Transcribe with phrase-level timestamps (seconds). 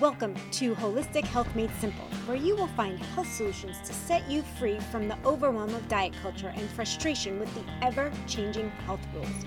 [0.00, 4.42] Welcome to Holistic Health Made Simple, where you will find health solutions to set you
[4.42, 9.44] free from the overwhelm of diet culture and frustration with the ever changing health rules.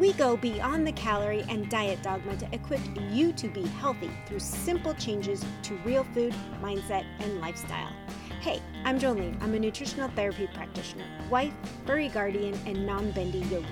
[0.00, 2.80] We go beyond the calorie and diet dogma to equip
[3.12, 7.92] you to be healthy through simple changes to real food, mindset, and lifestyle.
[8.40, 9.40] Hey, I'm Jolene.
[9.40, 11.54] I'm a nutritional therapy practitioner, wife,
[11.86, 13.68] furry guardian, and non bendy yogi.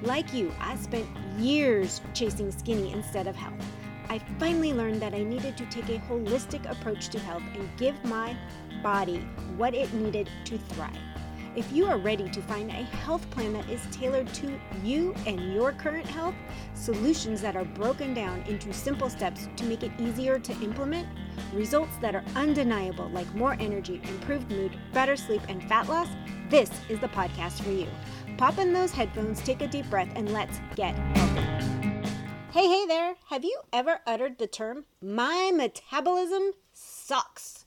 [0.00, 1.06] Like you, I spent
[1.36, 3.62] years chasing skinny instead of health.
[4.10, 8.02] I finally learned that I needed to take a holistic approach to health and give
[8.04, 8.36] my
[8.82, 9.18] body
[9.56, 10.96] what it needed to thrive.
[11.56, 15.52] If you are ready to find a health plan that is tailored to you and
[15.52, 16.34] your current health,
[16.74, 21.08] solutions that are broken down into simple steps to make it easier to implement,
[21.52, 26.08] results that are undeniable like more energy, improved mood, better sleep, and fat loss,
[26.48, 27.88] this is the podcast for you.
[28.36, 31.57] Pop in those headphones, take a deep breath, and let's get healthy.
[32.52, 33.16] Hey, hey there.
[33.28, 37.66] Have you ever uttered the term, my metabolism sucks?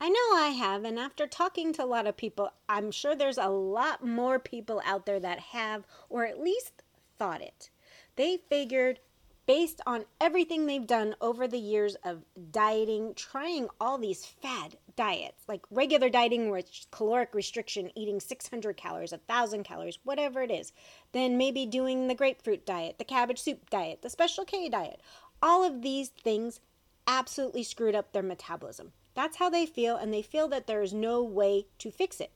[0.00, 3.36] I know I have, and after talking to a lot of people, I'm sure there's
[3.36, 6.82] a lot more people out there that have, or at least
[7.18, 7.68] thought it.
[8.16, 9.00] They figured
[9.48, 15.42] based on everything they've done over the years of dieting, trying all these fad diets,
[15.48, 20.74] like regular dieting, which caloric restriction, eating 600 calories, 1,000 calories, whatever it is,
[21.12, 25.00] then maybe doing the grapefruit diet, the cabbage soup diet, the special K diet.
[25.42, 26.60] All of these things
[27.06, 28.92] absolutely screwed up their metabolism.
[29.14, 32.32] That's how they feel, and they feel that there is no way to fix it.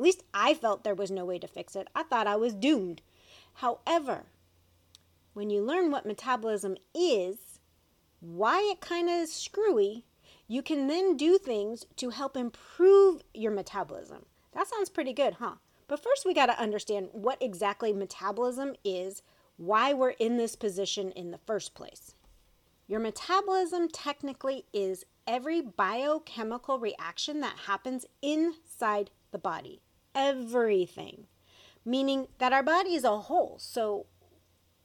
[0.00, 1.86] At least I felt there was no way to fix it.
[1.94, 3.02] I thought I was doomed.
[3.54, 4.24] However,
[5.32, 7.60] when you learn what metabolism is,
[8.20, 10.04] why it kind of is screwy,
[10.48, 14.26] you can then do things to help improve your metabolism.
[14.52, 15.54] That sounds pretty good, huh?
[15.86, 19.22] But first, we got to understand what exactly metabolism is,
[19.56, 22.14] why we're in this position in the first place.
[22.86, 29.80] Your metabolism technically is every biochemical reaction that happens inside the body.
[30.14, 31.26] Everything.
[31.84, 33.56] Meaning that our body is a whole.
[33.60, 34.06] So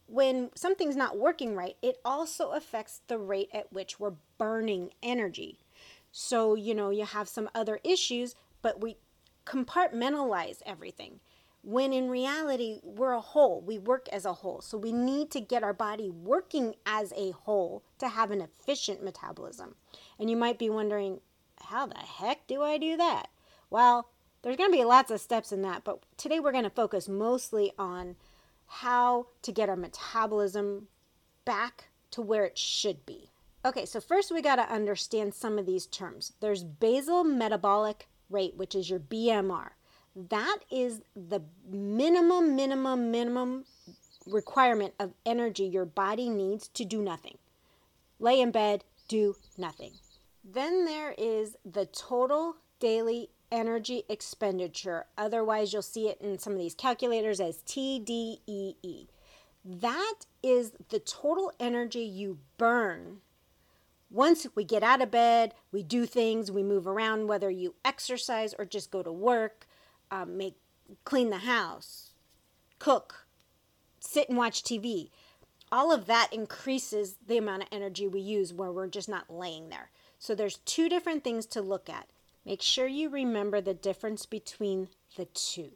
[0.06, 5.58] when something's not working right, it also affects the rate at which we're burning energy.
[6.12, 8.96] So, you know, you have some other issues, but we
[9.44, 11.20] compartmentalize everything.
[11.62, 13.60] When in reality, we're a whole.
[13.60, 14.60] We work as a whole.
[14.60, 19.02] So we need to get our body working as a whole to have an efficient
[19.02, 19.74] metabolism.
[20.18, 21.20] And you might be wondering,
[21.60, 23.26] how the heck do I do that?
[23.68, 24.08] Well,
[24.42, 27.08] there's going to be lots of steps in that, but today we're going to focus
[27.08, 28.14] mostly on
[28.66, 30.88] how to get our metabolism
[31.44, 33.30] back to where it should be.
[33.64, 36.32] Okay, so first we got to understand some of these terms.
[36.40, 39.70] There's basal metabolic rate, which is your BMR.
[40.14, 43.64] That is the minimum, minimum, minimum
[44.26, 47.38] requirement of energy your body needs to do nothing.
[48.18, 49.92] Lay in bed, do nothing.
[50.42, 55.06] Then there is the total daily energy expenditure.
[55.16, 59.08] Otherwise, you'll see it in some of these calculators as TDEE.
[59.64, 63.18] That is the total energy you burn.
[64.10, 68.54] Once we get out of bed, we do things, we move around, whether you exercise
[68.58, 69.66] or just go to work,
[70.10, 70.54] um, make
[71.04, 72.12] clean the house,
[72.78, 73.26] cook,
[73.98, 75.10] sit and watch TV.
[75.72, 79.68] All of that increases the amount of energy we use where we're just not laying
[79.68, 79.90] there.
[80.18, 82.06] So there's two different things to look at.
[82.46, 85.72] Make sure you remember the difference between the two.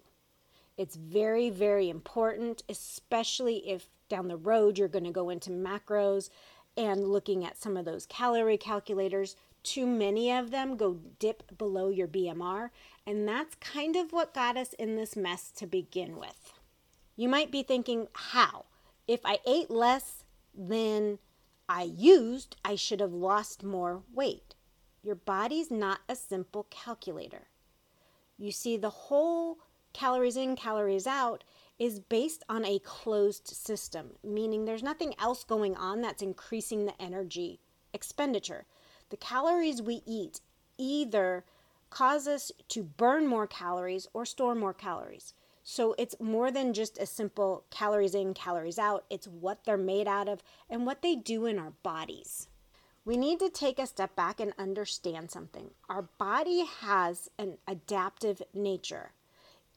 [0.77, 6.31] It's very, very important, especially if down the road you're going to go into macros
[6.77, 9.35] and looking at some of those calorie calculators.
[9.65, 12.71] Too many of them go dip below your BMR,
[13.05, 16.55] and that's kind of what got us in this mess to begin with.
[17.17, 18.67] You might be thinking, how?
[19.09, 20.23] If I ate less
[20.57, 21.19] than
[21.69, 24.55] I used, I should have lost more weight.
[25.03, 27.49] Your body's not a simple calculator.
[28.37, 29.59] You see, the whole
[29.93, 31.43] calories in, calories out
[31.79, 37.01] is based on a closed system, meaning there's nothing else going on that's increasing the
[37.01, 37.61] energy
[37.95, 38.67] expenditure.
[39.09, 40.43] The calories we eat
[40.77, 41.45] either
[41.89, 45.33] cause us to burn more calories or store more calories.
[45.63, 49.05] So it's more than just a simple calories in, calories out.
[49.09, 52.50] It's what they're made out of and what they do in our bodies
[53.11, 55.73] we need to take a step back and understand something.
[55.89, 59.11] Our body has an adaptive nature.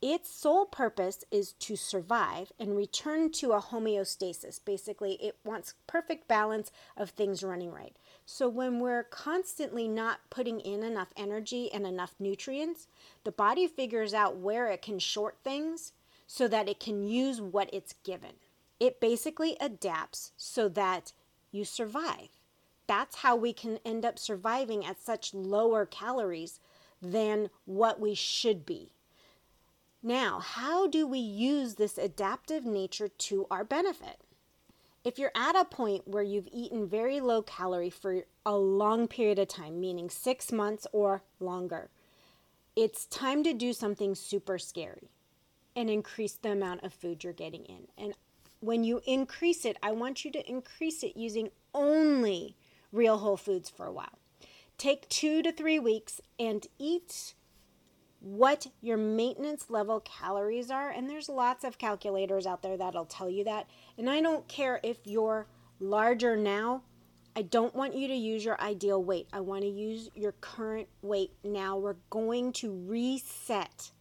[0.03, 4.63] Its sole purpose is to survive and return to a homeostasis.
[4.63, 7.95] Basically, it wants perfect balance of things running right.
[8.24, 12.86] So, when we're constantly not putting in enough energy and enough nutrients,
[13.24, 15.94] the body figures out where it can short things
[16.27, 18.33] so that it can use what it's given.
[18.79, 21.13] It basically adapts so that
[21.51, 22.29] you survive
[22.93, 26.59] that's how we can end up surviving at such lower calories
[27.01, 28.91] than what we should be.
[30.03, 34.21] Now, how do we use this adaptive nature to our benefit?
[35.03, 39.39] If you're at a point where you've eaten very low calorie for a long period
[39.39, 41.89] of time, meaning six months or longer,
[42.75, 45.09] it's time to do something super scary
[45.75, 47.87] and increase the amount of food you're getting in.
[47.97, 48.13] And
[48.59, 52.55] when you increase it, I want you to increase it using only
[52.93, 54.19] real whole foods for a while.
[54.77, 57.33] Take two to three weeks and eat
[58.21, 60.89] what your maintenance level calories are.
[60.89, 63.67] And there's lots of calculators out there that'll tell you that.
[63.97, 65.47] And I don't care if you're
[65.79, 66.83] larger now,
[67.35, 69.27] I don't want you to use your ideal weight.
[69.33, 71.77] I want to use your current weight now.
[71.77, 73.91] We're going to reset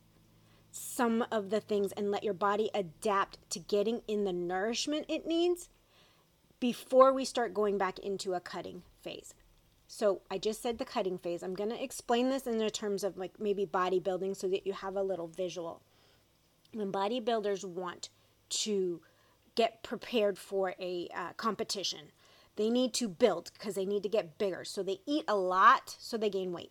[0.70, 5.26] some of the things and let your body adapt to getting in the nourishment it
[5.26, 5.68] needs
[6.62, 9.35] before we start going back into a cutting phase.
[9.88, 11.43] So I just said the cutting phase.
[11.43, 14.73] I'm going to explain this in the terms of like maybe bodybuilding so that you
[14.73, 15.82] have a little visual.
[16.73, 18.11] When bodybuilders want
[18.50, 19.00] to
[19.56, 22.12] get prepared for a uh, competition,
[22.55, 24.64] they need to build because they need to get bigger.
[24.64, 26.70] So they eat a lot so they gain weight.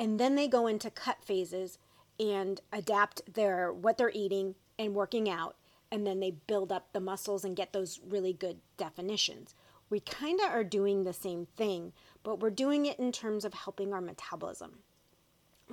[0.00, 1.78] And then they go into cut phases
[2.18, 5.54] and adapt their what they're eating and working out
[5.90, 9.54] and then they build up the muscles and get those really good definitions
[9.88, 11.92] we kind of are doing the same thing,
[12.22, 14.78] but we're doing it in terms of helping our metabolism.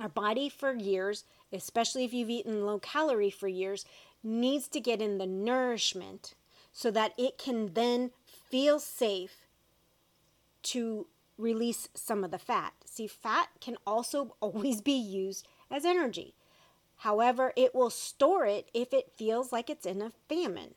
[0.00, 3.84] Our body, for years, especially if you've eaten low calorie for years,
[4.22, 6.34] needs to get in the nourishment
[6.72, 8.10] so that it can then
[8.50, 9.46] feel safe
[10.62, 11.06] to
[11.36, 12.72] release some of the fat.
[12.84, 16.34] See, fat can also always be used as energy.
[16.98, 20.74] However, it will store it if it feels like it's in a famine.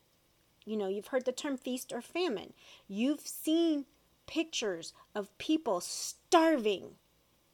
[0.64, 2.52] You know, you've heard the term feast or famine.
[2.86, 3.86] You've seen
[4.26, 6.96] pictures of people starving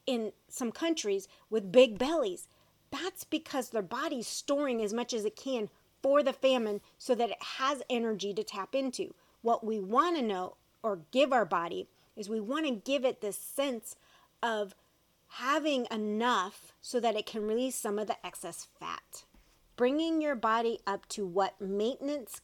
[0.06, 2.48] in some countries with big bellies.
[2.90, 5.68] That's because their body's storing as much as it can
[6.02, 9.14] for the famine so that it has energy to tap into.
[9.42, 13.20] What we want to know or give our body is we want to give it
[13.20, 13.96] this sense
[14.42, 14.74] of
[15.38, 19.24] having enough so that it can release some of the excess fat.
[19.76, 22.40] Bringing your body up to what maintenance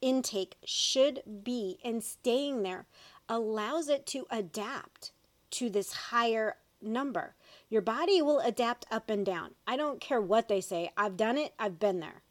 [0.00, 2.86] intake should be and staying there
[3.28, 5.12] allows it to adapt
[5.50, 7.34] to this higher number.
[7.68, 9.50] Your body will adapt up and down.
[9.66, 10.90] I don't care what they say.
[10.96, 12.22] I've done it, I've been there.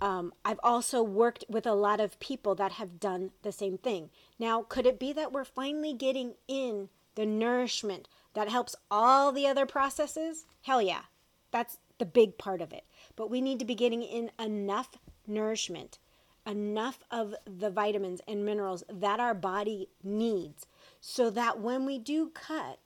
[0.00, 4.08] Um, I've also worked with a lot of people that have done the same thing.
[4.38, 9.46] Now, could it be that we're finally getting in the nourishment that helps all the
[9.46, 10.46] other processes?
[10.62, 11.02] Hell yeah.
[11.50, 12.84] That's the big part of it.
[13.16, 14.96] But we need to be getting in enough
[15.26, 15.98] nourishment
[16.46, 20.66] enough of the vitamins and minerals that our body needs
[21.00, 22.78] so that when we do cut,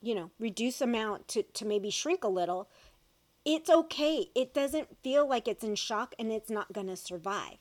[0.00, 2.68] you know, reduce amount to, to maybe shrink a little,
[3.44, 4.26] it's okay.
[4.34, 7.58] It doesn't feel like it's in shock and it's not going to survive.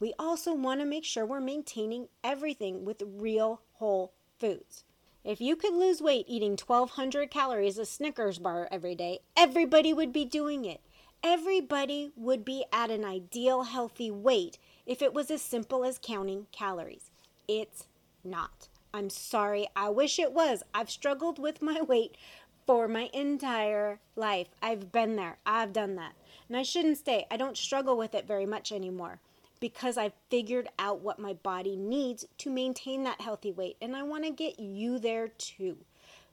[0.00, 4.84] We also want to make sure we're maintaining everything with real whole foods.
[5.24, 10.12] If you could lose weight eating 1200 calories of Snickers bar every day, everybody would
[10.12, 10.82] be doing it.
[11.22, 16.46] Everybody would be at an ideal healthy weight if it was as simple as counting
[16.52, 17.10] calories.
[17.48, 17.86] It's
[18.22, 18.68] not.
[18.92, 19.66] I'm sorry.
[19.74, 20.62] I wish it was.
[20.74, 22.18] I've struggled with my weight
[22.66, 24.48] for my entire life.
[24.60, 25.38] I've been there.
[25.46, 26.12] I've done that.
[26.48, 29.20] And I shouldn't say I don't struggle with it very much anymore
[29.64, 33.78] because I've figured out what my body needs to maintain that healthy weight.
[33.80, 35.78] And I want to get you there too.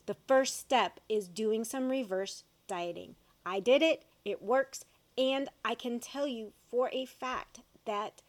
[0.05, 3.15] The first step is doing some reverse dieting.
[3.45, 4.83] I did it it works.
[5.17, 8.21] And I can tell you for a fact that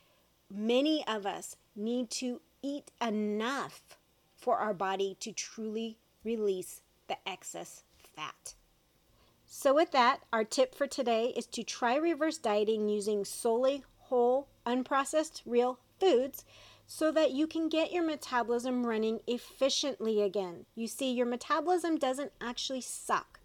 [0.48, 3.98] many of us need to eat enough
[4.36, 7.82] for our body to truly release the excess
[8.14, 8.54] fat.
[9.46, 13.82] So, with that, our tip for today is to try reverse dieting using solely
[14.12, 16.44] whole, unprocessed, real foods
[16.86, 20.66] so that you can get your metabolism running efficiently again.
[20.74, 23.40] You see, your metabolism doesn't actually suck.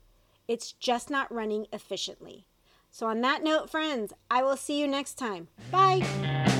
[0.45, 2.47] It's just not running efficiently.
[2.91, 5.47] So, on that note, friends, I will see you next time.
[5.71, 6.55] Bye.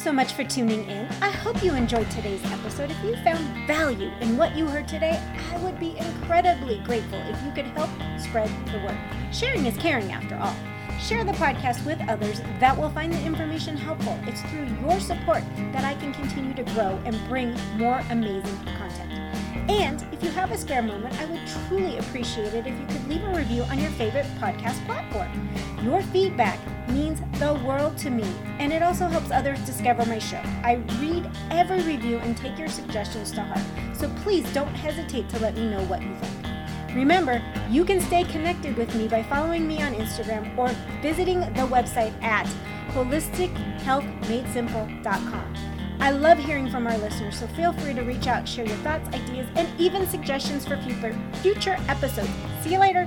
[0.00, 1.06] So much for tuning in.
[1.20, 2.90] I hope you enjoyed today's episode.
[2.90, 5.20] If you found value in what you heard today,
[5.52, 8.98] I would be incredibly grateful if you could help spread the word.
[9.30, 10.56] Sharing is caring after all.
[10.98, 14.18] Share the podcast with others that will find the information helpful.
[14.26, 19.09] It's through your support that I can continue to grow and bring more amazing content.
[19.68, 23.08] And if you have a spare moment, I would truly appreciate it if you could
[23.08, 25.48] leave a review on your favorite podcast platform.
[25.82, 28.24] Your feedback means the world to me,
[28.58, 30.40] and it also helps others discover my show.
[30.62, 35.38] I read every review and take your suggestions to heart, so please don't hesitate to
[35.38, 36.36] let me know what you think.
[36.94, 40.68] Remember, you can stay connected with me by following me on Instagram or
[41.00, 42.48] visiting the website at
[42.90, 45.79] holistichealthmadesimple.com.
[46.00, 49.06] I love hearing from our listeners, so feel free to reach out, share your thoughts,
[49.14, 52.30] ideas, and even suggestions for future future episodes.
[52.62, 53.06] See you later.